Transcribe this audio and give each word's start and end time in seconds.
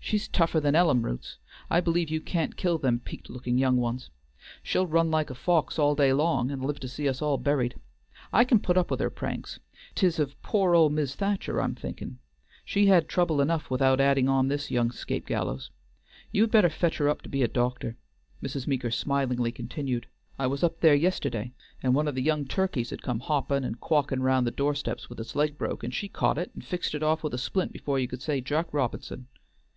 "She's 0.00 0.26
tougher 0.26 0.58
than 0.58 0.74
ellum 0.74 1.02
roots. 1.02 1.36
I 1.70 1.80
believe 1.80 2.08
you 2.10 2.20
can't 2.20 2.56
kill 2.56 2.78
them 2.78 2.98
peakèd 3.04 3.28
looking 3.28 3.58
young 3.58 3.76
ones. 3.76 4.10
She'll 4.62 4.86
run 4.86 5.10
like 5.10 5.28
a 5.28 5.34
fox 5.34 5.78
all 5.78 5.94
day 5.94 6.14
long 6.14 6.50
and 6.50 6.64
live 6.64 6.80
to 6.80 6.88
see 6.88 7.08
us 7.08 7.20
all 7.20 7.36
buried. 7.36 7.76
I 8.32 8.44
can 8.44 8.58
put 8.58 8.78
up 8.78 8.90
with 8.90 9.00
her 9.00 9.10
pranks; 9.10 9.60
't 9.94 10.06
is 10.06 10.18
of 10.18 10.40
pore 10.42 10.74
old 10.74 10.94
Mis' 10.94 11.14
Thacher 11.14 11.60
I'm 11.60 11.74
thinkin'. 11.74 12.18
She's 12.64 12.88
had 12.88 13.06
trouble 13.06 13.40
enough 13.42 13.70
without 13.70 14.00
adding 14.00 14.28
on 14.28 14.48
this 14.48 14.70
young 14.70 14.90
'scape 14.90 15.26
gallows. 15.26 15.70
You 16.32 16.42
had 16.44 16.50
better 16.50 16.70
fetch 16.70 16.96
her 16.98 17.08
up 17.08 17.20
to 17.22 17.28
be 17.28 17.42
a 17.42 17.48
doctor," 17.48 17.96
Mrs. 18.42 18.66
Meeker 18.66 18.90
smilingly 18.90 19.52
continued, 19.52 20.06
"I 20.38 20.46
was 20.46 20.64
up 20.64 20.80
there 20.80 20.94
yisterday, 20.96 21.52
and 21.82 21.94
one 21.94 22.08
of 22.08 22.14
the 22.14 22.22
young 22.22 22.46
turkeys 22.46 22.90
had 22.90 23.02
come 23.02 23.20
hoppin' 23.20 23.62
and 23.62 23.78
quawkin' 23.78 24.22
round 24.22 24.46
the 24.46 24.50
doorsteps 24.50 25.10
with 25.10 25.20
its 25.20 25.36
leg 25.36 25.58
broke, 25.58 25.84
and 25.84 25.94
she'd 25.94 26.14
caught 26.14 26.38
it 26.38 26.50
and 26.54 26.64
fixed 26.64 26.94
it 26.94 27.02
off 27.02 27.22
with 27.22 27.34
a 27.34 27.38
splint 27.38 27.72
before 27.72 27.98
you 27.98 28.08
could 28.08 28.22
say 28.22 28.40
Jack 28.40 28.72
Robi'son. 28.72 29.26